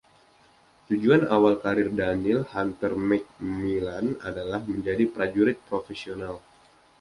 Tujuan 0.89 1.23
awal 1.35 1.55
karier 1.63 1.89
Daniel 1.99 2.41
Hunter 2.53 2.91
McMilan 3.09 4.07
adalah 4.29 4.57
menjadi 4.71 5.03
prajurit 5.13 5.57
profesional. 5.69 6.35